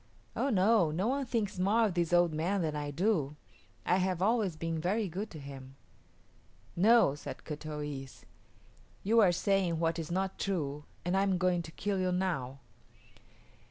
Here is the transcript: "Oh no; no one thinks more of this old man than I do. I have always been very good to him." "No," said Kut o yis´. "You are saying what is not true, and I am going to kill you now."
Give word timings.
"Oh 0.35 0.49
no; 0.49 0.89
no 0.89 1.09
one 1.09 1.27
thinks 1.27 1.59
more 1.59 1.85
of 1.85 1.93
this 1.93 2.11
old 2.11 2.33
man 2.33 2.63
than 2.63 2.75
I 2.75 2.89
do. 2.89 3.35
I 3.85 3.97
have 3.97 4.19
always 4.19 4.55
been 4.55 4.81
very 4.81 5.07
good 5.07 5.29
to 5.29 5.37
him." 5.39 5.75
"No," 6.75 7.13
said 7.13 7.43
Kut 7.43 7.67
o 7.67 7.81
yis´. 7.81 8.23
"You 9.03 9.19
are 9.19 9.31
saying 9.31 9.77
what 9.79 9.99
is 9.99 10.09
not 10.09 10.39
true, 10.39 10.85
and 11.05 11.15
I 11.15 11.21
am 11.21 11.37
going 11.37 11.61
to 11.61 11.71
kill 11.71 11.99
you 11.99 12.11
now." 12.11 12.61